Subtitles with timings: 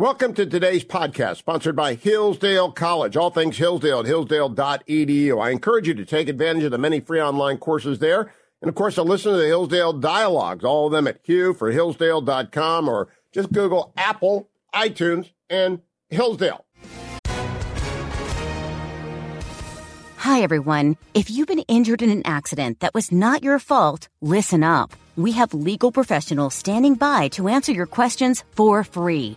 [0.00, 3.16] Welcome to today's podcast, sponsored by Hillsdale College.
[3.16, 5.42] All things Hillsdale at hillsdale.edu.
[5.42, 8.32] I encourage you to take advantage of the many free online courses there.
[8.62, 11.72] And of course, to listen to the Hillsdale dialogues, all of them at Hugh for
[11.72, 15.80] Hillsdale.com or just Google Apple, iTunes, and
[16.10, 16.64] Hillsdale.
[20.18, 20.96] Hi, everyone.
[21.12, 24.94] If you've been injured in an accident that was not your fault, listen up.
[25.16, 29.36] We have legal professionals standing by to answer your questions for free.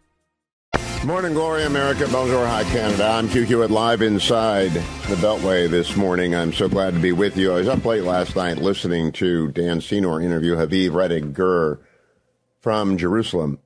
[1.03, 2.07] Morning, Glory, America.
[2.11, 3.07] Bonjour, hi, Canada.
[3.07, 6.35] I'm Hugh Hewitt live inside the Beltway this morning.
[6.35, 7.51] I'm so glad to be with you.
[7.51, 11.79] I was up late last night listening to Dan Senor interview Haviv Rettig Gur
[12.59, 13.57] from Jerusalem.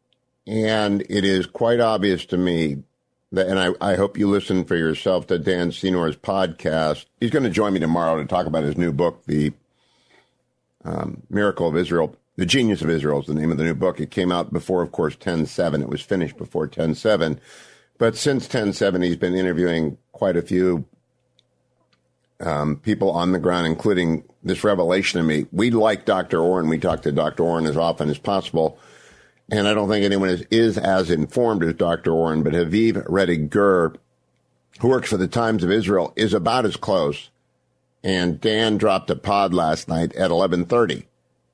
[0.48, 2.84] And it is quite obvious to me
[3.34, 7.04] that, and I, I hope you listen for yourself to Dan Senor's podcast.
[7.20, 9.52] He's going to join me tomorrow to talk about his new book, The
[10.86, 12.16] um, Miracle of Israel.
[12.38, 14.00] The Genius of Israel is the name of the new book.
[14.02, 15.82] It came out before, of course, 10-7.
[15.82, 17.38] It was finished before 10-7.
[17.98, 20.86] But since 10-7, he's been interviewing quite a few
[22.42, 25.46] um, people on the ground, including this revelation to me.
[25.54, 26.42] We like Dr.
[26.42, 26.68] Oren.
[26.68, 27.44] We talk to Dr.
[27.44, 28.78] Oren as often as possible.
[29.50, 32.12] And I don't think anyone is, is as informed as Dr.
[32.12, 33.94] Oren, but Haviv Rettig Gur,
[34.82, 37.30] who works for the Times of Israel, is about as close.
[38.04, 41.08] And Dan dropped a pod last night at 1130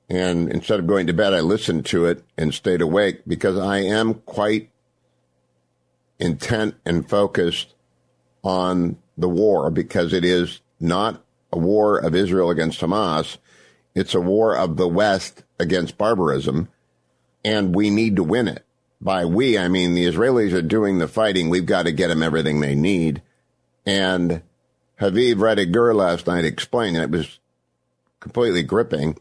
[0.08, 3.78] and instead of going to bed, I listened to it and stayed awake because I
[3.78, 4.70] am quite
[6.18, 7.74] intent and focused
[8.44, 13.38] on the war because it is not a war of Israel against Hamas.
[13.94, 16.68] It's a war of the West against barbarism,
[17.44, 18.64] and we need to win it.
[19.00, 21.50] By we, I mean the Israelis are doing the fighting.
[21.50, 23.20] We've got to get them everything they need.
[23.84, 24.42] And
[25.00, 27.38] Haviv Rettig Gur last night explained, and it was
[28.20, 29.18] completely gripping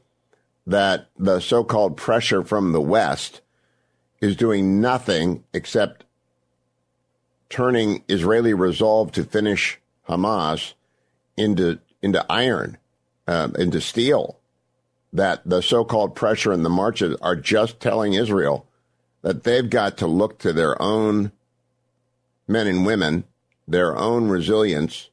[0.68, 3.42] that the so-called pressure from the West
[4.22, 6.06] is doing nothing except
[7.50, 10.74] turning Israeli resolve to finish Hamas
[11.38, 12.78] into into iron,
[13.28, 14.38] uh, into steel.
[15.14, 18.66] That the so-called pressure and the marches are just telling Israel
[19.24, 21.32] that they've got to look to their own
[22.48, 23.26] men and women,
[23.68, 25.10] their own resilience,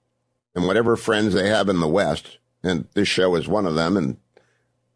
[0.54, 2.38] and whatever friends they have in the West.
[2.62, 4.16] And this show is one of them, and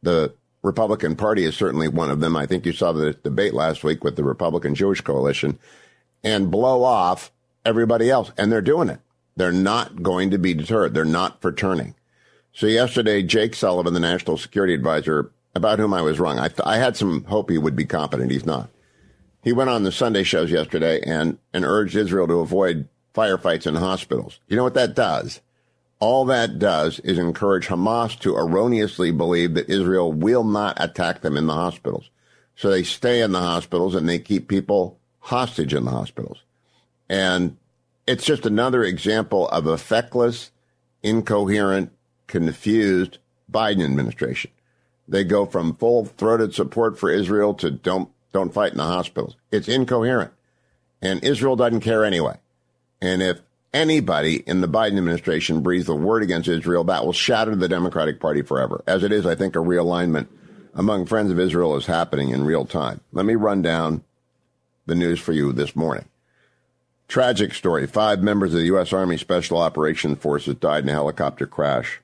[0.02, 2.37] the Republican Party is certainly one of them.
[2.37, 5.59] I think you saw the debate last week with the Republican Jewish Coalition
[6.23, 7.33] and blow off
[7.65, 8.31] everybody else.
[8.39, 9.00] And they're doing it.
[9.37, 10.95] They're not going to be deterred.
[10.95, 11.95] They're not for turning.
[12.53, 16.39] So yesterday, Jake Sullivan, the national security advisor, about whom I was wrong.
[16.39, 18.31] I, th- I had some hope he would be competent.
[18.31, 18.71] He's not.
[19.43, 23.75] He went on the Sunday shows yesterday and, and urged Israel to avoid firefights in
[23.75, 24.39] hospitals.
[24.49, 25.41] You know what that does?
[26.02, 31.36] All that does is encourage Hamas to erroneously believe that Israel will not attack them
[31.36, 32.10] in the hospitals.
[32.56, 36.43] So they stay in the hospitals and they keep people hostage in the hospitals.
[37.08, 37.56] And
[38.04, 40.50] it's just another example of a feckless,
[41.04, 41.93] incoherent,
[42.26, 44.50] confused Biden administration.
[45.06, 49.37] They go from full throated support for Israel to don't, don't fight in the hospitals.
[49.52, 50.32] It's incoherent.
[51.00, 52.40] And Israel doesn't care anyway.
[53.00, 53.40] And if
[53.72, 58.20] anybody in the Biden administration breathes a word against Israel, that will shatter the Democratic
[58.20, 58.82] Party forever.
[58.86, 60.28] As it is, I think a realignment
[60.74, 63.00] among friends of Israel is happening in real time.
[63.12, 64.04] Let me run down
[64.86, 66.06] the news for you this morning.
[67.08, 67.86] Tragic story.
[67.86, 68.92] Five members of the U.S.
[68.92, 72.00] Army Special Operations Forces died in a helicopter crash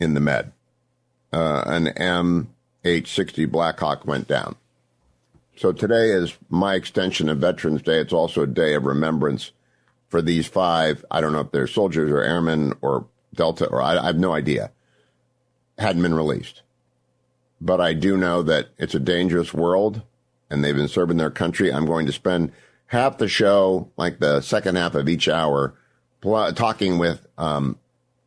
[0.00, 0.52] in the Med.
[1.32, 2.46] Uh, an
[2.84, 4.56] MH-60 Blackhawk went down.
[5.56, 8.00] So today is my extension of Veterans Day.
[8.00, 9.52] It's also a day of remembrance
[10.08, 11.04] for these five.
[11.10, 14.32] I don't know if they're soldiers or airmen or Delta or I, I have no
[14.32, 14.72] idea.
[15.78, 16.62] Hadn't been released.
[17.60, 20.02] But I do know that it's a dangerous world
[20.50, 21.72] and they've been serving their country.
[21.72, 22.52] I'm going to spend
[22.86, 25.74] half the show, like the second half of each hour,
[26.20, 27.78] pl- talking with um,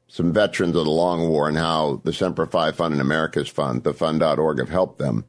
[0.07, 3.83] some veterans of the long war and how the Semper Fi Fund and America's Fund,
[3.83, 5.25] the fund.org, have helped them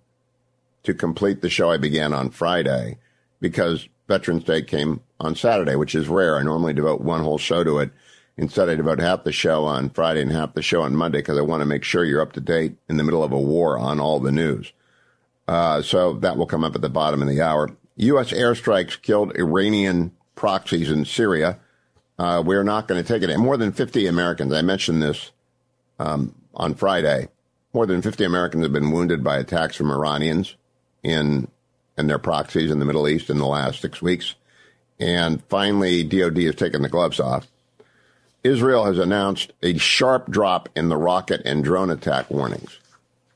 [0.83, 2.99] to complete the show I began on Friday
[3.41, 6.37] because Veterans Day came on Saturday, which is rare.
[6.37, 7.91] I normally devote one whole show to it.
[8.37, 11.39] Instead, I devote half the show on Friday and half the show on Monday because
[11.39, 13.79] I want to make sure you're up to date in the middle of a war
[13.79, 14.73] on all the news.
[15.47, 17.71] Uh, so that will come up at the bottom of the hour.
[17.97, 18.33] U.S.
[18.33, 21.59] airstrikes killed Iranian proxies in Syria.
[22.19, 23.37] Uh, we're not going to take it.
[23.39, 25.31] more than 50 Americans, I mentioned this
[25.99, 27.29] um, on Friday,
[27.75, 30.57] more than 50 Americans have been wounded by attacks from Iranians
[31.03, 31.49] in,
[31.99, 34.37] in their proxies in the Middle East in the last six weeks.
[35.03, 37.49] And finally, DOD has taken the gloves off.
[38.45, 42.79] Israel has announced a sharp drop in the rocket and drone attack warnings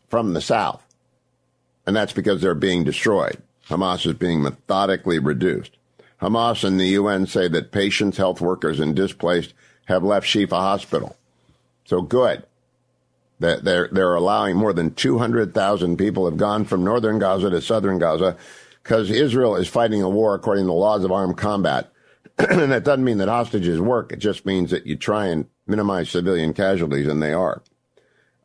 [0.09, 0.81] from the south.
[1.85, 3.43] And that's because they're being destroyed.
[3.69, 5.77] Hamas is being methodically reduced.
[6.23, 9.53] Hamas and the UN say that patients, health workers, and displaced
[9.87, 11.17] have left Shifa Hospital.
[11.85, 12.45] So good.
[13.41, 18.37] They're, they're allowing more than 200,000 people have gone from northern Gaza to southern Gaza
[18.87, 21.91] because Israel is fighting a war according to the laws of armed combat.
[22.39, 24.13] and that doesn't mean that hostages work.
[24.13, 27.63] It just means that you try and minimize civilian casualties, and they are.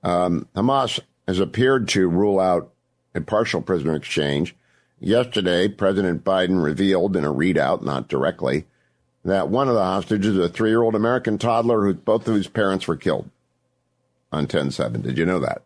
[0.01, 2.73] Um, Hamas has appeared to rule out
[3.13, 4.55] a partial prisoner exchange.
[4.99, 8.65] Yesterday, President Biden revealed in a readout, not directly,
[9.23, 12.47] that one of the hostages a three year old American toddler who both of his
[12.47, 13.29] parents were killed
[14.31, 15.01] on 10 7.
[15.01, 15.61] Did you know that?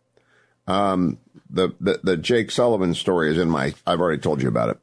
[0.68, 1.20] Um,
[1.50, 4.78] the, the, the Jake Sullivan story is in my, I've already told you about it.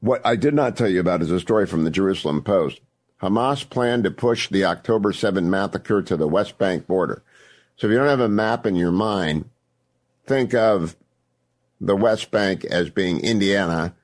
[0.00, 2.80] What I did not tell you about is a story from the Jerusalem Post.
[3.22, 7.22] Hamas planned to push the October 7 massacre to the West Bank border.
[7.76, 9.48] So if you don't have a map in your mind,
[10.26, 10.94] think of
[11.80, 13.94] the West Bank as being Indiana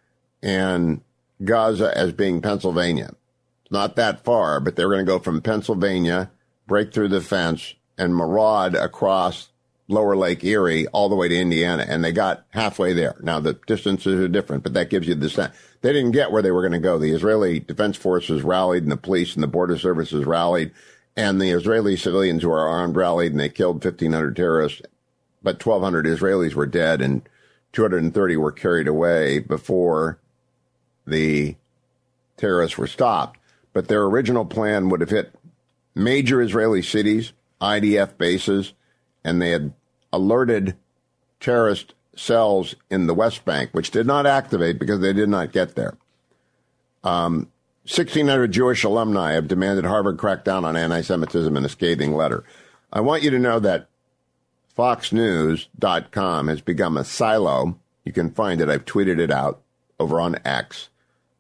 [0.43, 1.03] and
[1.45, 3.15] Gaza as being Pennsylvania.
[3.63, 6.31] It's not that far, but they're going to go from Pennsylvania,
[6.67, 9.51] break through the fence, and maraud across
[9.91, 13.17] lower Lake Erie all the way to Indiana, and they got halfway there.
[13.21, 15.55] Now the distances are different, but that gives you the sense.
[15.83, 16.99] They didn't get where they were going to go.
[16.99, 20.71] The Israeli Defense Forces rallied, and the police and the border services rallied,
[21.17, 24.83] and the Israeli civilians who are armed rallied, and they killed 1,500 terrorists,
[25.43, 27.29] but 1,200 Israelis were dead, and
[27.73, 30.19] 230 were carried away before
[31.07, 31.57] the
[32.37, 33.39] terrorists were stopped.
[33.73, 35.35] But their original plan would have hit
[35.95, 38.73] major Israeli cities, IDF bases,
[39.25, 39.73] and they had
[40.13, 40.77] alerted
[41.39, 45.75] terrorist cells in the West Bank, which did not activate because they did not get
[45.75, 45.97] there.
[47.03, 47.51] Um,
[47.85, 52.45] 1,600 Jewish alumni have demanded Harvard crack down on anti Semitism in a scathing letter.
[52.93, 53.89] I want you to know that
[54.77, 57.79] FoxNews.com has become a silo.
[58.05, 58.69] You can find it.
[58.69, 59.63] I've tweeted it out
[59.99, 60.89] over on X,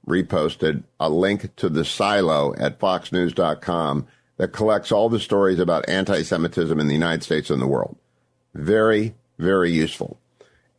[0.06, 4.06] reposted a link to the silo at FoxNews.com
[4.38, 7.96] that collects all the stories about anti Semitism in the United States and the world.
[8.54, 10.18] Very, very useful.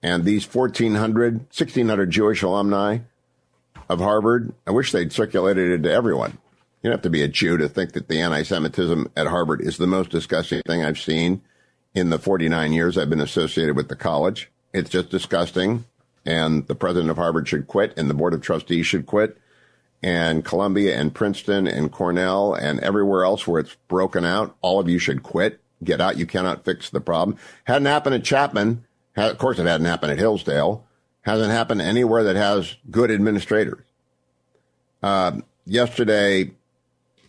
[0.03, 2.99] And these 1,400, 1,600 Jewish alumni
[3.87, 6.37] of Harvard, I wish they'd circulated it to everyone.
[6.81, 9.61] You don't have to be a Jew to think that the anti Semitism at Harvard
[9.61, 11.41] is the most disgusting thing I've seen
[11.93, 14.49] in the 49 years I've been associated with the college.
[14.73, 15.85] It's just disgusting.
[16.25, 19.37] And the president of Harvard should quit, and the board of trustees should quit
[20.03, 24.89] and Columbia and Princeton and Cornell and everywhere else where it's broken out, all of
[24.89, 25.60] you should quit.
[25.83, 26.17] Get out.
[26.17, 27.37] You cannot fix the problem.
[27.65, 28.85] Hadn't happened at Chapman.
[29.15, 30.85] Of course, it hadn't happened at Hillsdale.
[31.21, 33.83] Hasn't happened anywhere that has good administrators.
[35.03, 36.51] Uh, yesterday,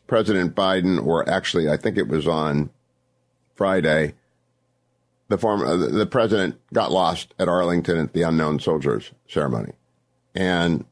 [0.07, 2.71] President Biden, or actually, I think it was on
[3.55, 4.15] Friday,
[5.29, 9.73] the former uh, the president got lost at Arlington at the unknown soldiers ceremony,
[10.35, 10.85] and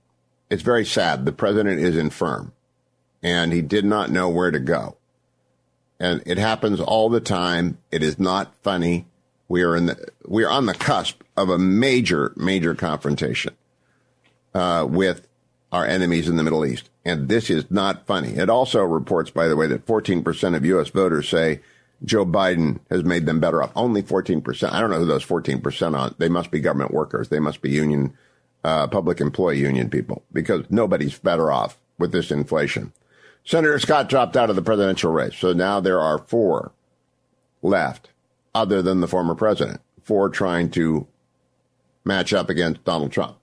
[0.49, 1.26] it's very sad.
[1.26, 2.52] The president is infirm
[3.23, 4.97] and he did not know where to go.
[6.00, 7.78] And it happens all the time.
[7.92, 9.07] It is not funny.
[9.49, 13.54] We are in the, we are on the cusp of a major, major confrontation,
[14.54, 15.28] uh, with
[15.71, 16.88] our enemies in the Middle East.
[17.04, 18.30] And this is not funny.
[18.30, 20.88] It also reports, by the way, that 14% of U.S.
[20.88, 21.61] voters say
[22.04, 23.73] Joe Biden has made them better off.
[23.76, 24.73] Only 14%.
[24.73, 26.14] I don't know who those 14% are.
[26.19, 27.28] They must be government workers.
[27.28, 28.16] They must be union
[28.64, 32.92] uh, public employee union people because nobody's better off with this inflation.
[33.50, 36.71] Senator Scott dropped out of the presidential race, so now there are four
[37.62, 38.11] left,
[38.54, 41.09] other than the former president, four trying to
[42.04, 43.38] match up against Donald Trump.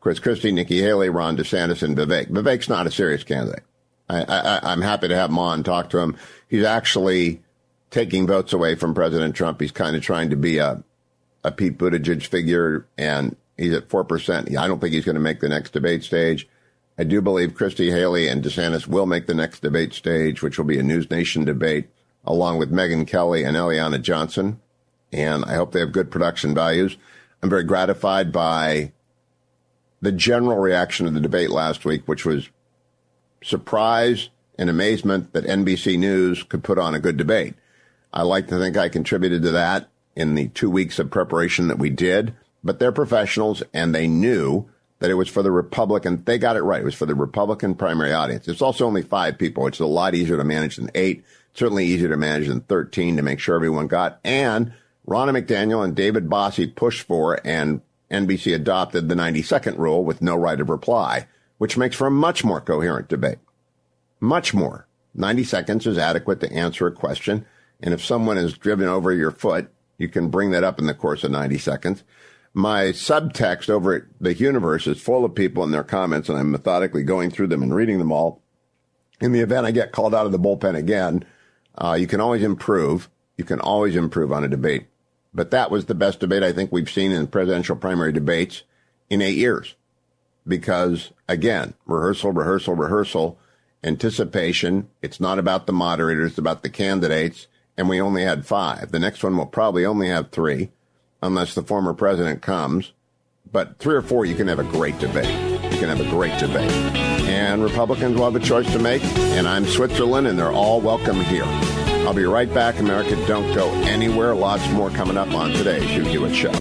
[0.00, 2.28] Chris Christie, Nikki Haley, Ron DeSantis, and Vivek.
[2.28, 3.62] Vivek's not a serious candidate.
[4.10, 6.18] I, I'm happy to have him on, talk to him.
[6.50, 7.42] He's actually
[7.90, 9.62] taking votes away from President Trump.
[9.62, 10.84] He's kind of trying to be a,
[11.42, 14.58] a Pete Buttigieg figure, and he's at 4%.
[14.58, 16.46] I don't think he's going to make the next debate stage.
[16.98, 20.64] I do believe Christie Haley and DeSantis will make the next debate stage, which will
[20.64, 21.88] be a News Nation debate,
[22.24, 24.60] along with Megyn Kelly and Eliana Johnson.
[25.12, 26.96] And I hope they have good production values.
[27.40, 28.92] I'm very gratified by
[30.02, 32.48] the general reaction to the debate last week, which was
[33.44, 37.54] surprise and amazement that NBC News could put on a good debate.
[38.12, 41.78] I like to think I contributed to that in the two weeks of preparation that
[41.78, 44.68] we did, but they're professionals and they knew
[45.00, 46.22] that it was for the Republican.
[46.24, 46.80] They got it right.
[46.80, 48.48] It was for the Republican primary audience.
[48.48, 51.24] It's also only five people, which is a lot easier to manage than eight.
[51.54, 54.20] Certainly easier to manage than 13 to make sure everyone got.
[54.24, 54.72] And
[55.06, 60.22] Ronna McDaniel and David Bossie pushed for and NBC adopted the 90 second rule with
[60.22, 61.26] no right of reply,
[61.58, 63.38] which makes for a much more coherent debate.
[64.20, 64.86] Much more.
[65.14, 67.44] 90 seconds is adequate to answer a question.
[67.80, 70.94] And if someone has driven over your foot, you can bring that up in the
[70.94, 72.04] course of 90 seconds.
[72.58, 76.50] My subtext over at the Hughniverse is full of people and their comments, and I'm
[76.50, 78.42] methodically going through them and reading them all.
[79.20, 81.24] In the event I get called out of the bullpen again,
[81.76, 83.08] uh, you can always improve.
[83.36, 84.88] You can always improve on a debate.
[85.32, 88.64] But that was the best debate I think we've seen in presidential primary debates
[89.08, 89.76] in eight years.
[90.44, 93.38] Because again, rehearsal, rehearsal, rehearsal,
[93.84, 94.88] anticipation.
[95.00, 97.46] It's not about the moderators, it's about the candidates.
[97.76, 98.90] And we only had five.
[98.90, 100.70] The next one will probably only have three
[101.22, 102.92] unless the former president comes.
[103.50, 105.26] But three or four, you can have a great debate.
[105.72, 106.70] You can have a great debate.
[107.28, 109.02] And Republicans will have a choice to make.
[109.04, 111.44] And I'm Switzerland, and they're all welcome here.
[111.46, 113.16] I'll be right back, America.
[113.26, 114.34] Don't go anywhere.
[114.34, 116.52] Lots more coming up on today's Hugh Hewitt Show.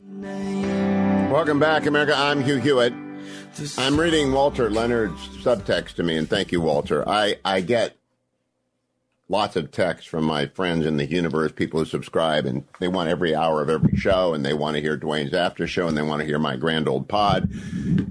[1.32, 2.14] Welcome back, America.
[2.16, 2.94] I'm Hugh Hewitt.
[3.78, 7.08] I'm reading Walter Leonard's subtext to me, and thank you, Walter.
[7.08, 7.98] I, I get
[9.30, 13.10] lots of texts from my friends in the Hughniverse, people who subscribe, and they want
[13.10, 16.02] every hour of every show, and they want to hear Duane's after show, and they
[16.02, 17.52] want to hear my grand old pod,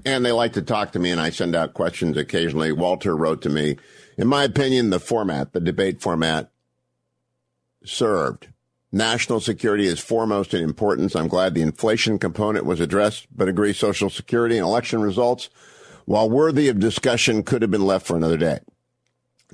[0.05, 2.71] and they like to talk to me, and I send out questions occasionally.
[2.71, 3.77] Walter wrote to me,
[4.17, 6.51] in my opinion, the format, the debate format,
[7.83, 8.49] served.
[8.91, 11.15] National security is foremost in importance.
[11.15, 15.49] I'm glad the inflation component was addressed, but agree Social Security and election results,
[16.05, 18.59] while worthy of discussion, could have been left for another day.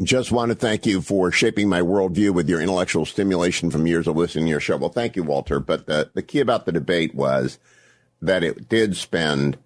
[0.02, 4.08] Just want to thank you for shaping my worldview with your intellectual stimulation from years
[4.08, 4.76] of listening to your show.
[4.76, 5.60] Well, thank you, Walter.
[5.60, 7.60] But the, the key about the debate was
[8.20, 9.60] that it did spend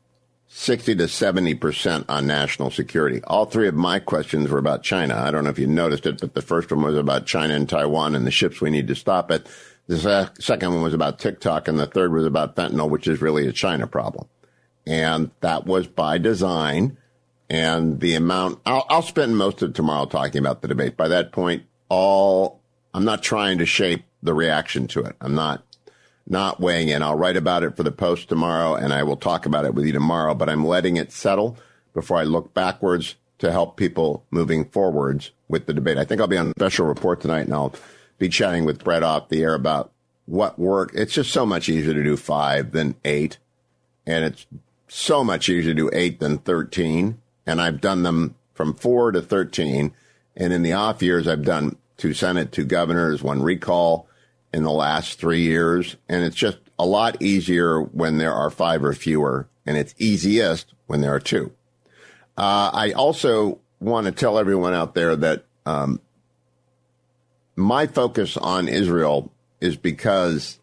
[0.50, 3.22] 60 to 70% on national security.
[3.24, 5.15] All three of my questions were about China.
[5.15, 7.69] I don't know if you noticed it, but the first one was about China and
[7.69, 9.48] Taiwan and the ships we need to stop it.
[9.88, 13.48] The second one was about TikTok and the third was about fentanyl, which is really
[13.48, 14.27] a China problem.
[14.86, 16.98] And that was by design
[17.50, 20.98] and the amount I'll, I'll spend most of tomorrow talking about the debate.
[20.98, 22.62] By that point, all
[22.94, 25.16] I'm not trying to shape the reaction to it.
[25.22, 25.63] I'm not
[26.30, 27.01] not weighing in.
[27.01, 29.86] I'll write about it for the post tomorrow and I will talk about it with
[29.86, 31.58] you tomorrow, but I'm letting it settle
[31.94, 35.98] before I look backwards to help people moving forwards with the debate.
[35.98, 37.74] I think I'll be on a special report tonight and I'll
[38.18, 39.92] be chatting with Bret off the air about
[40.25, 40.92] what work.
[40.94, 43.38] It's just so much easier to do five than eight.
[44.06, 44.48] And it's
[44.88, 49.22] so much easier to do eight than 13 and I've done them from four to
[49.22, 49.94] 13.
[50.36, 54.08] And in the off years, I've done two Senate, two governors, one recall
[54.54, 55.96] in the last three years.
[56.10, 60.74] And it's just a lot easier when there are five or fewer, and it's easiest
[60.86, 61.51] when there are two.
[62.38, 66.00] Uh, I also want to tell everyone out there that um,
[67.56, 70.60] my focus on Israel is because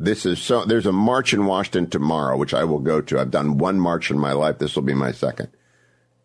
[0.00, 0.64] this is so.
[0.64, 3.20] There's a march in Washington tomorrow, which I will go to.
[3.20, 4.58] I've done one march in my life.
[4.58, 5.48] This will be my second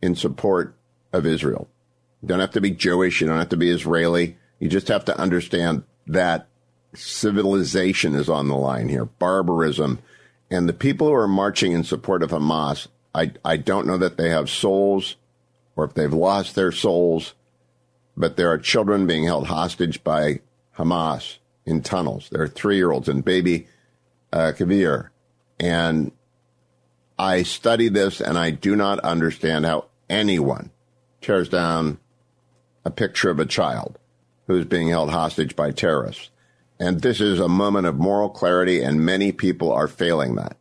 [0.02, 0.76] in support
[1.14, 1.68] of Israel.
[2.22, 3.22] You don't have to be Jewish.
[3.22, 4.38] You don't have to be Israeli.
[4.60, 6.48] You just have to understand that
[6.94, 10.00] civilization is on the line here, barbarism.
[10.50, 14.18] And the people who are marching in support of Hamas, I, I don't know that
[14.18, 15.16] they have souls
[15.76, 17.34] or if they've lost their souls,
[18.16, 20.40] but there are children being held hostage by
[20.78, 22.30] Hamas in tunnels.
[22.32, 23.68] There are three year olds and baby
[24.32, 25.10] uh, Kfir.
[25.60, 26.12] And
[27.18, 30.72] I study this and I do not understand how anyone
[31.22, 31.98] tears down
[32.84, 33.98] a picture of a child
[34.48, 36.30] who's being held hostage by terrorists.
[36.80, 40.58] And this is a moment of moral clarity, and many people are failing that.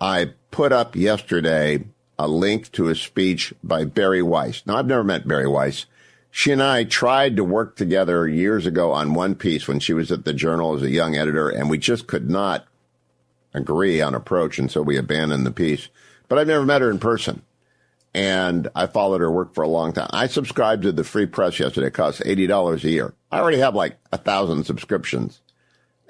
[0.00, 1.84] I put up yesterday
[2.18, 4.62] a link to a speech by Bari Weiss.
[4.66, 5.86] Now, I've never met Bari Weiss.
[6.30, 10.10] She and I tried to work together years ago on one piece when she was
[10.10, 12.66] at the Journal as a young editor, and we just could not
[13.56, 15.88] agree on approach, and so we abandoned the piece.
[16.28, 17.42] but I've never met her in person.
[18.12, 20.08] And I followed her work for a long time.
[20.10, 21.88] I subscribed to the free press yesterday.
[21.88, 23.14] It costs $80 a year.
[23.30, 25.40] I already have like a thousand subscriptions.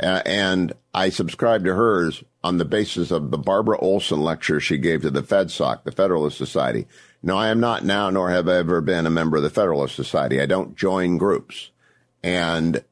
[0.00, 4.78] Uh, and I subscribed to hers on the basis of the Barbara Olson lecture she
[4.78, 6.86] gave to the FedSoc, the Federalist Society.
[7.22, 9.96] No, I am not now, nor have I ever been a member of the Federalist
[9.96, 10.40] Society.
[10.40, 11.70] I don't join groups.
[12.22, 12.84] And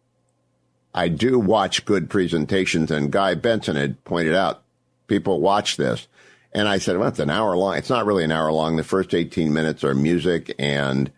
[0.94, 2.90] I do watch good presentations.
[2.90, 4.62] And Guy Benson had pointed out,
[5.08, 6.06] people watch this.
[6.52, 7.76] And I said, well, it's an hour long.
[7.76, 8.76] It's not really an hour long.
[8.76, 11.10] The first 18 minutes are music and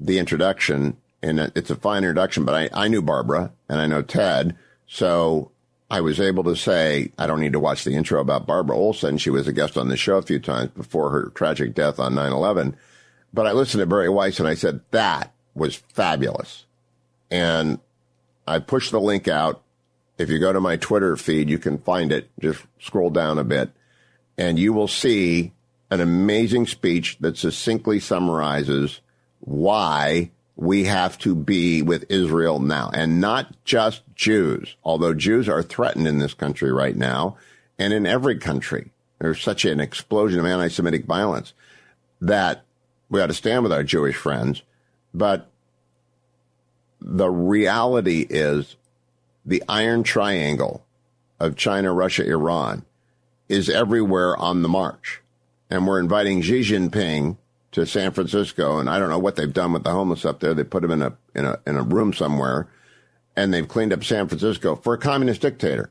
[0.00, 0.96] the introduction.
[1.22, 4.56] And it's a fine introduction, but I, I knew Barbara and I know Ted.
[4.88, 5.52] So
[5.88, 9.18] I was able to say, I don't need to watch the intro about Barbara Olson.
[9.18, 12.16] She was a guest on the show a few times before her tragic death on
[12.16, 12.76] 9 11.
[13.32, 16.64] But I listened to Bari Weiss and I said, that was fabulous.
[17.30, 17.78] And
[18.46, 19.62] I pushed the link out.
[20.18, 22.30] If you go to my Twitter feed, you can find it.
[22.40, 23.70] Just scroll down a bit
[24.38, 25.52] and you will see
[25.90, 29.00] an amazing speech that succinctly summarizes
[29.40, 35.62] why we have to be with Israel now and not just Jews, although Jews are
[35.62, 37.36] threatened in this country right now
[37.78, 38.90] and in every country.
[39.18, 41.52] There's such an explosion of anti-Semitic violence
[42.20, 42.64] that
[43.08, 44.62] we ought to stand with our Jewish friends.
[45.14, 45.50] But
[47.04, 48.76] the reality is
[49.44, 50.84] the iron triangle
[51.40, 52.84] of China, Russia, Iran
[53.48, 55.20] is everywhere on the march.
[55.68, 57.36] And we're inviting Xi Jinping
[57.72, 60.54] to San Francisco, and I don't know what they've done with the homeless up there.
[60.54, 62.68] They put them in a in a in a room somewhere,
[63.34, 65.90] and they've cleaned up San Francisco for a communist dictator.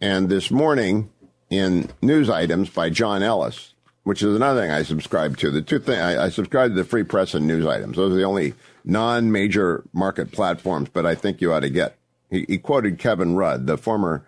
[0.00, 1.10] And this morning,
[1.48, 3.72] in news items by John Ellis,
[4.04, 5.50] which is another thing I subscribe to.
[5.50, 7.96] The two things I, I subscribe to the free press and news items.
[7.96, 8.54] Those are the only
[8.86, 11.96] non-major market platforms, but I think you ought to get.
[12.30, 14.24] He, he quoted Kevin Rudd, the former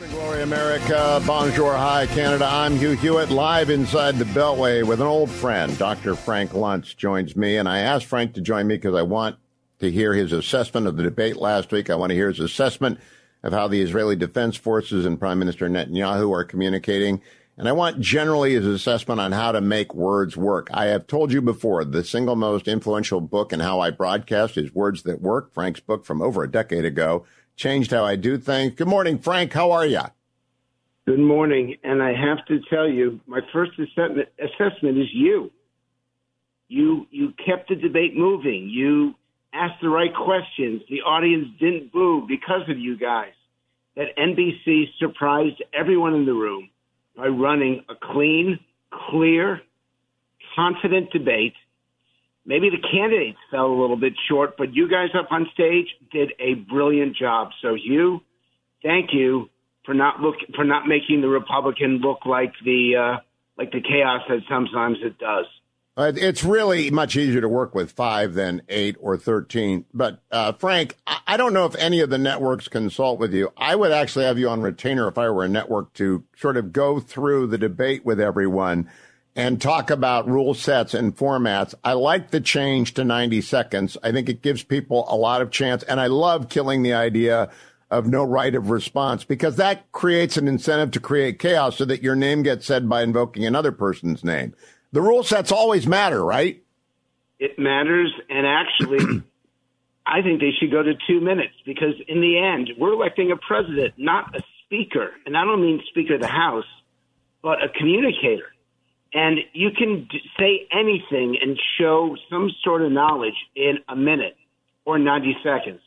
[0.00, 1.22] Morning Glory America.
[1.26, 1.74] Bonjour.
[1.74, 2.48] Hi Canada.
[2.50, 5.76] I'm Hugh Hewitt live inside the Beltway with an old friend.
[5.76, 6.14] Dr.
[6.14, 9.36] Frank Luntz joins me and I asked Frank to join me because I want
[9.80, 11.90] to hear his assessment of the debate last week.
[11.90, 12.98] I want to hear his assessment
[13.42, 17.20] of how the Israeli Defense Forces and Prime Minister Netanyahu are communicating.
[17.58, 20.70] And I want generally his assessment on how to make words work.
[20.72, 24.74] I have told you before, the single most influential book in how I broadcast is
[24.74, 25.52] Words That Work.
[25.52, 28.74] Frank's book from over a decade ago changed how I do things.
[28.74, 29.52] Good morning, Frank.
[29.52, 30.00] How are you?
[31.06, 31.76] Good morning.
[31.82, 35.50] And I have to tell you, my first assessment, assessment is you.
[36.68, 38.68] You you kept the debate moving.
[38.68, 39.14] You
[39.52, 40.82] asked the right questions.
[40.88, 43.32] The audience didn't boo because of you guys.
[43.96, 46.70] That NBC surprised everyone in the room
[47.16, 48.60] by running a clean,
[49.10, 49.60] clear,
[50.54, 51.54] confident debate.
[52.46, 56.32] Maybe the candidates fell a little bit short, but you guys up on stage did
[56.38, 57.50] a brilliant job.
[57.60, 58.20] So you,
[58.82, 59.50] thank you
[59.84, 63.20] for not look for not making the Republican look like the uh,
[63.58, 65.46] like the chaos that sometimes it does.
[65.96, 69.84] Uh, it's really much easier to work with five than eight or 13.
[69.92, 73.52] But, uh, Frank, I don't know if any of the networks consult with you.
[73.56, 76.72] I would actually have you on retainer if I were a network to sort of
[76.72, 78.88] go through the debate with everyone
[79.40, 81.74] and talk about rule sets and formats.
[81.82, 83.96] I like the change to 90 seconds.
[84.02, 85.82] I think it gives people a lot of chance.
[85.84, 87.48] And I love killing the idea
[87.90, 92.02] of no right of response because that creates an incentive to create chaos so that
[92.02, 94.54] your name gets said by invoking another person's name.
[94.92, 96.62] The rule sets always matter, right?
[97.38, 98.12] It matters.
[98.28, 99.22] And actually,
[100.06, 103.36] I think they should go to two minutes because in the end, we're electing a
[103.38, 105.12] president, not a speaker.
[105.24, 106.66] And I don't mean Speaker of the House,
[107.42, 108.52] but a communicator.
[109.12, 114.36] And you can d- say anything and show some sort of knowledge in a minute
[114.84, 115.80] or 90 seconds.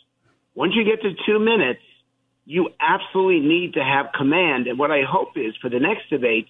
[0.56, 1.80] Once you get to two minutes,
[2.46, 4.68] you absolutely need to have command.
[4.68, 6.48] And what I hope is for the next debate,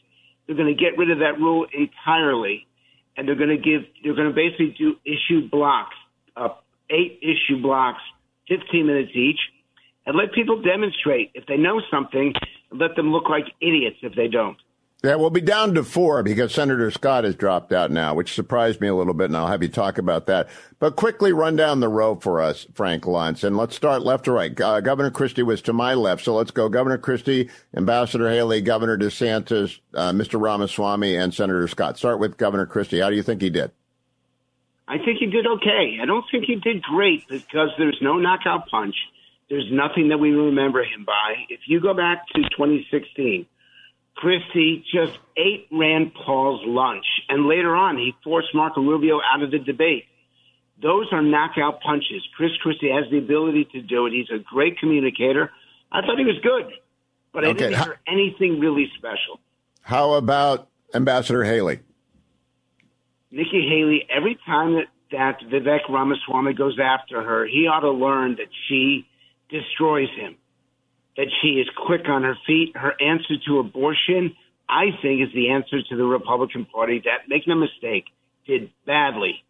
[0.48, 2.68] they're going to get rid of that rule entirely.
[3.16, 5.96] And they're going to give, they're going to basically do issue blocks,
[6.36, 6.50] uh,
[6.90, 8.02] eight issue blocks,
[8.50, 9.40] 15 minutes each,
[10.06, 12.34] and let people demonstrate if they know something,
[12.72, 14.58] let them look like idiots if they don't.
[15.06, 18.80] Yeah, we'll be down to four because Senator Scott has dropped out now, which surprised
[18.80, 20.48] me a little bit, and I'll have you talk about that.
[20.80, 24.32] But quickly run down the row for us, Frank Luntz, and let's start left to
[24.32, 24.58] right.
[24.60, 28.98] Uh, Governor Christie was to my left, so let's go Governor Christie, Ambassador Haley, Governor
[28.98, 30.40] DeSantis, uh, Mr.
[30.40, 31.98] Ramaswamy, and Senator Scott.
[31.98, 33.02] Start with Governor Christie.
[33.02, 33.72] How do you think he did?
[34.88, 35.98] I think he did okay.
[36.02, 38.96] I don't think he did great because there's no knockout punch.
[39.50, 41.44] There's nothing that we remember him by.
[41.50, 43.48] If you go back to 2016,
[44.16, 49.52] Christie just ate Rand Paul's lunch, and later on he forced Marco Rubio out of
[49.52, 50.06] the debate.
[50.82, 52.22] Those are knockout punches.
[52.36, 54.14] Chris Christie has the ability to do it.
[54.14, 55.52] He's a great communicator.
[55.92, 56.74] I thought he was good,
[57.32, 59.40] but I Okay, didn't hear anything really special.
[59.82, 61.80] How about Ambassador Haley?
[63.32, 68.36] Nikki Haley, every time that, that Vivek Ramaswamy goes after her, he ought to learn
[68.36, 69.08] that she
[69.50, 70.36] destroys him,
[71.18, 72.76] that she is quick on her feet.
[72.76, 74.36] Her answer to abortion,
[74.70, 78.06] I think, is the answer to the Republican Party that, make no mistake,
[78.48, 79.44] did badly.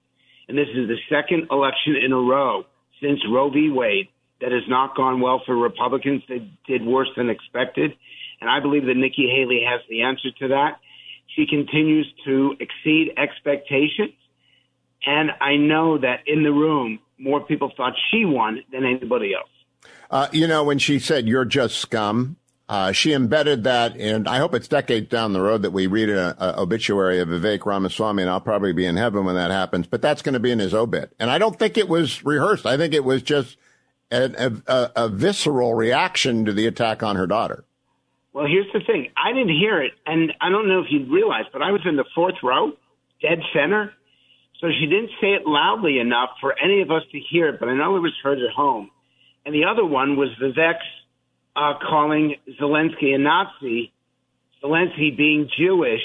[0.47, 2.65] And this is the second election in a row
[3.01, 3.69] since Roe v.
[3.69, 4.09] Wade
[4.41, 6.21] that has not gone well for Republicans.
[6.27, 7.93] They did worse than expected.
[8.41, 10.79] And I believe that Nikki Haley has the answer to that.
[11.35, 14.13] She continues to exceed expectations.
[15.05, 19.49] And I know that in the room, more people thought she won than anybody else.
[20.09, 22.37] Uh, you know, when she said, you're just scum,
[22.69, 26.09] uh, she embedded that and I hope it's decades down the road that we read
[26.09, 30.01] an obituary of Vivek Ramaswamy, and I'll probably be in heaven when that happens, but
[30.01, 31.13] that's going to be in his obit.
[31.19, 32.65] And I don't think it was rehearsed.
[32.65, 33.57] I think it was just
[34.11, 37.65] an, a, a, visceral reaction to the attack on her daughter.
[38.31, 39.11] Well, here's the thing.
[39.17, 41.95] I didn't hear it, and I don't know if you realize, but I was in
[41.95, 42.71] the fourth row,
[43.21, 43.93] dead center.
[44.59, 47.69] So she didn't say it loudly enough for any of us to hear it, but
[47.69, 48.89] I know it was heard at home.
[49.45, 50.85] And the other one was Vivek's
[51.55, 53.91] uh, calling Zelensky a Nazi,
[54.63, 56.01] Zelensky being Jewish,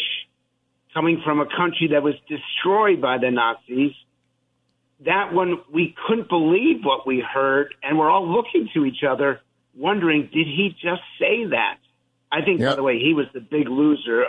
[0.93, 3.93] coming from a country that was destroyed by the Nazis.
[5.05, 9.41] That one, we couldn't believe what we heard, and we're all looking to each other,
[9.77, 11.79] wondering, did he just say that?
[12.33, 14.25] I think, by the way, he was the big loser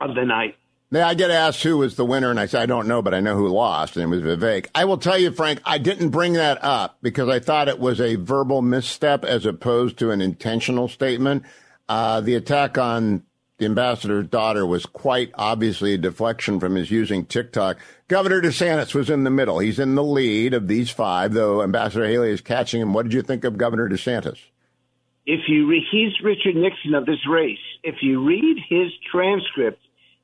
[0.00, 0.56] of the night.
[0.92, 3.14] Now, I get asked who was the winner, and I say, I don't know, but
[3.14, 4.66] I know who lost, and it was Vivek.
[4.74, 7.98] I will tell you, Frank, I didn't bring that up because I thought it was
[7.98, 11.44] a verbal misstep as opposed to an intentional statement.
[11.88, 13.22] Uh, the attack on
[13.56, 17.78] the ambassador's daughter was quite obviously a deflection from his using TikTok.
[18.08, 19.60] Governor DeSantis was in the middle.
[19.60, 22.92] He's in the lead of these five, though Ambassador Haley is catching him.
[22.92, 24.40] What did you think of Governor DeSantis?
[25.26, 27.58] if you re- he's Richard Nixon of this race.
[27.82, 29.80] If you read his transcript,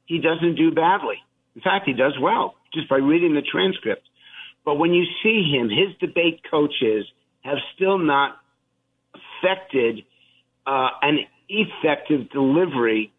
[0.08, 1.16] he doesn't do badly.
[1.54, 4.02] In fact, he does well just by reading the transcript.
[4.64, 7.06] But when you see him, his debate coaches
[7.42, 8.38] have still not
[9.14, 10.00] affected
[10.66, 13.12] uh, an effective delivery,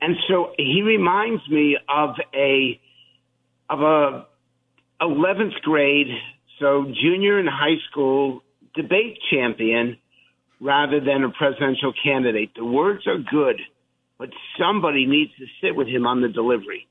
[0.00, 2.80] and so he reminds me of a
[3.70, 4.26] of a
[5.00, 6.08] 11th grade,
[6.58, 8.42] so junior in high school
[8.74, 9.96] debate champion
[10.60, 12.50] rather than a presidential candidate.
[12.54, 13.60] The words are good,
[14.22, 16.86] but somebody needs to sit with him on the delivery.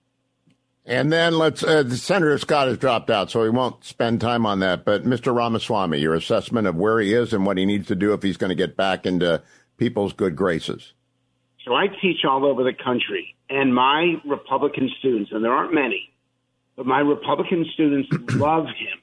[0.85, 4.59] And then let's, uh, Senator Scott has dropped out, so we won't spend time on
[4.59, 4.83] that.
[4.83, 5.33] But Mr.
[5.33, 8.35] Ramaswamy, your assessment of where he is and what he needs to do if he's
[8.35, 9.41] going to get back into
[9.77, 10.91] people's good graces.
[11.63, 16.11] So I teach all over the country, and my Republican students, and there aren't many,
[16.75, 18.99] but my Republican students love him.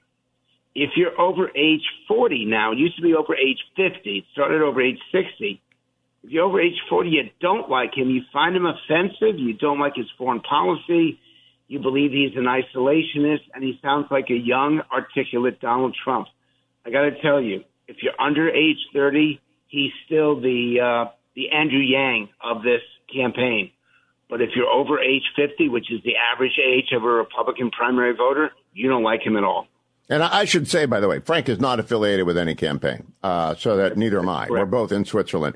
[0.75, 4.61] If you're over age 40 now, it used to be over age 50, it started
[4.61, 5.62] over age 60.
[6.22, 9.78] If you're over age 40, you don't like him, you find him offensive, you don't
[9.78, 11.20] like his foreign policy,
[11.68, 16.26] you believe he's an isolationist, and he sounds like a young, articulate Donald Trump.
[16.85, 21.50] I got to tell you, if you're under age 30, he's still the uh, the
[21.50, 22.83] Andrew Yang of this
[23.14, 23.70] campaign.
[24.28, 28.14] But if you're over age 50, which is the average age of a Republican primary
[28.14, 29.66] voter, you don't like him at all.
[30.11, 33.54] And I should say, by the way, Frank is not affiliated with any campaign, uh,
[33.54, 34.48] so that neither am I.
[34.48, 35.54] We're both in Switzerland.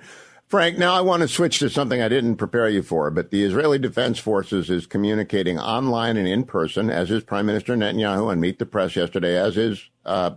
[0.53, 3.43] Frank, now I want to switch to something I didn't prepare you for, but the
[3.43, 8.38] Israeli Defense Forces is communicating online and in person, as is Prime Minister Netanyahu and
[8.38, 10.33] Meet the Press yesterday, as is uh,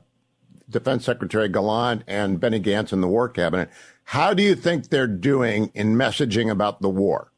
[0.70, 3.70] Defense Secretary Gallant and Benny Gantz in the War Cabinet.
[4.06, 7.34] How do you think they're doing in messaging about the war?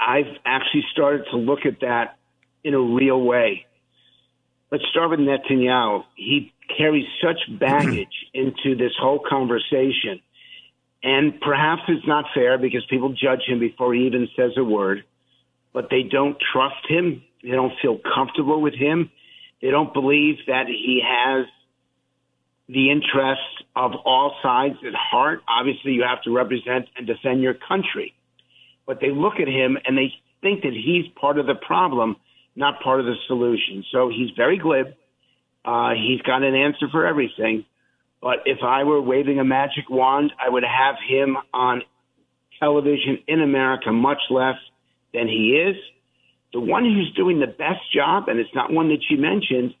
[0.00, 2.18] I've actually started to look at that
[2.64, 3.66] in a real way.
[4.72, 6.06] Let's start with Netanyahu.
[6.16, 10.22] He carries such baggage into this whole conversation.
[11.06, 15.04] And perhaps it's not fair because people judge him before he even says a word,
[15.72, 17.22] but they don't trust him.
[17.44, 19.12] They don't feel comfortable with him.
[19.62, 21.46] They don't believe that he has
[22.68, 25.42] the interests of all sides at heart.
[25.48, 28.12] Obviously, you have to represent and defend your country.
[28.84, 32.16] But they look at him and they think that he's part of the problem,
[32.56, 33.84] not part of the solution.
[33.92, 34.88] So he's very glib.
[35.64, 37.64] Uh, he's got an answer for everything.
[38.26, 41.82] But if I were waving a magic wand, I would have him on
[42.58, 44.56] television in America much less
[45.14, 45.76] than he is.
[46.52, 49.74] The one who's doing the best job, and it's not one that you mentioned,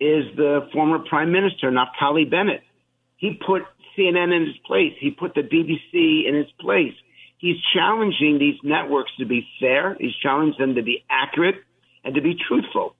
[0.00, 2.62] is the former Prime Minister, Naftali Bennett.
[3.16, 3.62] He put
[3.96, 4.94] CNN in its place.
[4.98, 6.94] He put the BBC in its place.
[7.38, 9.96] He's challenging these networks to be fair.
[10.00, 11.62] He's challenged them to be accurate
[12.02, 12.96] and to be truthful.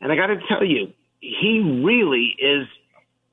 [0.00, 2.68] And I got to tell you, he really is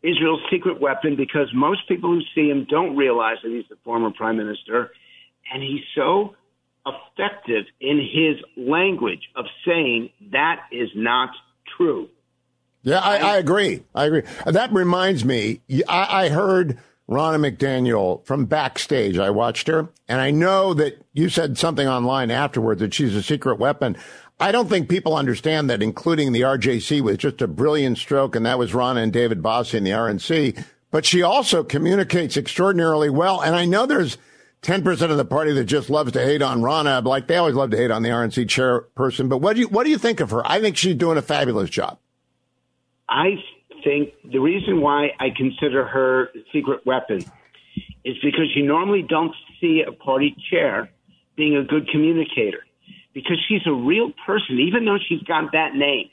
[0.04, 4.12] Israel's secret weapon because most people who see him don't realize that he's the former
[4.12, 4.92] prime minister.
[5.52, 6.36] And he's so
[6.86, 11.30] effective in his language of saying that is not
[11.78, 12.10] true.
[12.84, 13.84] Yeah, I, I agree.
[13.96, 14.24] I agree.
[14.46, 16.78] That reminds me, I, I heard
[17.10, 19.18] Ronna McDaniel from backstage.
[19.18, 23.24] I watched her, and I know that you said something online afterwards that she's a
[23.24, 23.96] secret weapon.
[24.40, 28.46] I don't think people understand that, including the RJC was just a brilliant stroke, and
[28.46, 30.64] that was Ronna and David Bossie in the RNC.
[30.92, 33.42] But she also communicates extraordinarily well.
[33.42, 34.18] And I know there's
[34.64, 37.72] 10% of the party that just loves to hate on Ronna, like they always love
[37.72, 39.30] to hate on the RNC chairperson.
[39.30, 40.42] But what do you, what do you think of her?
[40.46, 41.98] I think she's doing a fabulous job.
[43.10, 43.36] I
[43.84, 47.24] think the reason why I consider her secret weapon
[48.06, 50.90] is because you normally don't see a party chair
[51.36, 52.64] being a good communicator
[53.14, 56.10] because she's a real person, even though she's got that name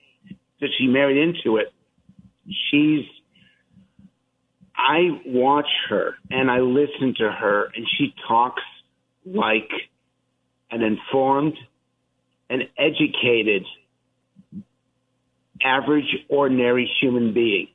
[0.61, 1.73] that she married into it.
[2.71, 3.05] She's,
[4.77, 8.63] I watch her and I listen to her, and she talks
[9.25, 9.71] like
[10.71, 11.57] an informed
[12.49, 13.65] and educated,
[15.63, 17.69] average, ordinary human being.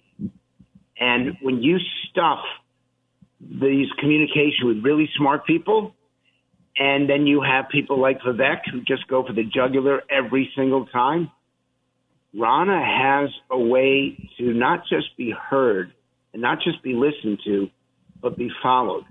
[0.99, 1.77] And when you
[2.09, 2.39] stuff
[3.39, 5.95] these communication with really smart people,
[6.77, 10.85] and then you have people like Vivek who just go for the jugular every single
[10.87, 11.31] time.
[12.35, 15.93] Ronna has a way to not just be heard
[16.33, 17.69] and not just be listened to,
[18.21, 19.05] but be followed.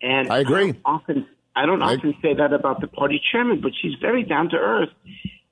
[0.00, 0.62] And I agree.
[0.62, 3.92] I don't often, I don't I, often say that about the party chairman, but she's
[4.00, 4.88] very down to earth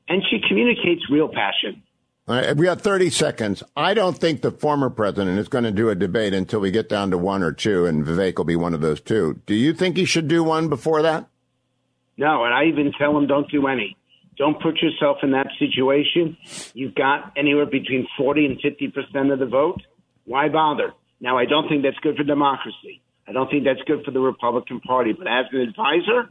[0.08, 1.82] and she communicates real passion.
[2.28, 3.62] Right, we got 30 seconds.
[3.74, 6.86] I don't think the former president is going to do a debate until we get
[6.86, 9.40] down to one or two, and Vivek will be one of those two.
[9.46, 11.26] Do you think he should do one before that?
[12.18, 13.96] No, and I even tell him don't do any.
[14.36, 16.36] Don't put yourself in that situation.
[16.74, 19.80] You've got anywhere between 40 and 50% of the vote.
[20.26, 20.92] Why bother?
[21.20, 23.00] Now, I don't think that's good for democracy.
[23.26, 25.12] I don't think that's good for the Republican Party.
[25.12, 26.28] But as an advisor,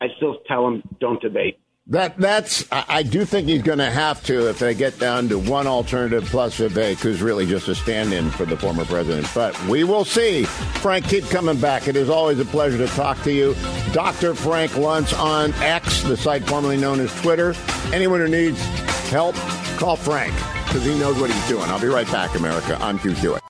[0.00, 1.58] I still tell him don't debate.
[1.86, 5.38] That that's I do think he's going to have to if they get down to
[5.38, 9.28] one alternative plus Vivek, who's really just a stand-in for the former president.
[9.34, 10.44] But we will see.
[10.44, 11.88] Frank, keep coming back.
[11.88, 13.54] It is always a pleasure to talk to you,
[13.92, 14.36] Dr.
[14.36, 17.54] Frank Luntz on X, the site formerly known as Twitter.
[17.92, 18.62] Anyone who needs
[19.08, 19.34] help,
[19.76, 20.34] call Frank
[20.66, 21.64] because he knows what he's doing.
[21.64, 22.78] I'll be right back, America.
[22.80, 23.49] I'm Hugh Hewitt.